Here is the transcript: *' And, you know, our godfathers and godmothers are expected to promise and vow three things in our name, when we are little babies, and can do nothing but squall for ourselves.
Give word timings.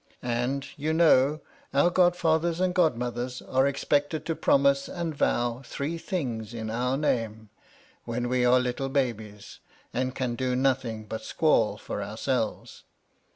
*' 0.11 0.21
And, 0.23 0.65
you 0.77 0.93
know, 0.93 1.41
our 1.75 1.91
godfathers 1.91 2.59
and 2.59 2.73
godmothers 2.73 3.39
are 3.43 3.67
expected 3.67 4.25
to 4.25 4.35
promise 4.35 4.87
and 4.87 5.13
vow 5.13 5.61
three 5.63 5.99
things 5.99 6.55
in 6.55 6.71
our 6.71 6.97
name, 6.97 7.49
when 8.05 8.27
we 8.27 8.43
are 8.43 8.59
little 8.59 8.89
babies, 8.89 9.59
and 9.93 10.15
can 10.15 10.33
do 10.33 10.55
nothing 10.55 11.05
but 11.05 11.21
squall 11.21 11.77
for 11.77 12.01
ourselves. 12.01 12.83